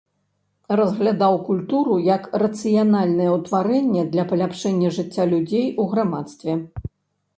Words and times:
Разглядаў 0.79 1.35
культуру 1.49 1.97
як 2.07 2.23
рацыянальнае 2.43 3.29
ўтварэнне 3.37 4.01
для 4.15 4.23
паляпшэння 4.33 4.87
жыцця 4.97 5.23
людзей 5.35 5.67
у 5.85 5.91
грамадстве. 5.93 6.61